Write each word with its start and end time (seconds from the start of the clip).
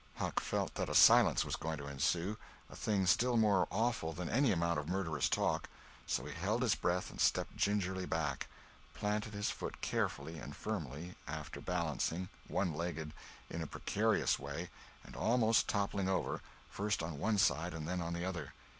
Huck 0.15 0.39
felt 0.39 0.73
that 0.73 0.89
a 0.89 0.95
silence 0.95 1.45
was 1.45 1.55
going 1.55 1.77
to 1.77 1.85
ensue—a 1.85 2.75
thing 2.75 3.05
still 3.05 3.37
more 3.37 3.67
awful 3.69 4.13
than 4.13 4.29
any 4.31 4.51
amount 4.51 4.79
of 4.79 4.89
murderous 4.89 5.29
talk; 5.29 5.69
so 6.07 6.25
he 6.25 6.33
held 6.33 6.63
his 6.63 6.73
breath 6.73 7.11
and 7.11 7.21
stepped 7.21 7.55
gingerly 7.55 8.07
back; 8.07 8.47
planted 8.95 9.35
his 9.35 9.51
foot 9.51 9.79
carefully 9.81 10.39
and 10.39 10.55
firmly, 10.55 11.13
after 11.27 11.61
balancing, 11.61 12.29
one 12.47 12.73
legged, 12.73 13.13
in 13.47 13.61
a 13.61 13.67
precarious 13.67 14.39
way 14.39 14.71
and 15.03 15.15
almost 15.15 15.67
toppling 15.67 16.09
over, 16.09 16.41
first 16.71 17.03
on 17.03 17.19
one 17.19 17.37
side 17.37 17.75
and 17.75 17.87
then 17.87 18.01
on 18.01 18.13
the 18.13 18.25
other. 18.25 18.55